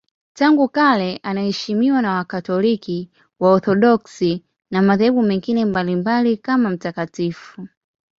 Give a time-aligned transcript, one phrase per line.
[0.33, 3.09] Tangu kale anaheshimiwa na Wakatoliki,
[3.39, 7.67] Waorthodoksi na madhehebu mengine mbalimbali kama mtakatifu.